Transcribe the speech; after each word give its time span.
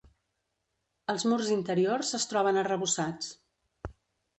Els 1.15 1.27
murs 1.33 1.53
interiors 1.57 2.13
es 2.23 2.29
troben 2.33 2.61
arrebossats. 2.67 3.33